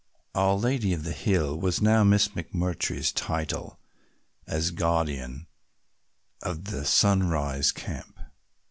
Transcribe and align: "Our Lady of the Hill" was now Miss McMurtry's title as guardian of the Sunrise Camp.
"Our 0.33 0.55
Lady 0.55 0.93
of 0.93 1.03
the 1.03 1.11
Hill" 1.11 1.59
was 1.59 1.79
now 1.79 2.03
Miss 2.03 2.29
McMurtry's 2.29 3.11
title 3.11 3.79
as 4.47 4.71
guardian 4.71 5.45
of 6.41 6.65
the 6.65 6.85
Sunrise 6.85 7.71
Camp. 7.71 8.17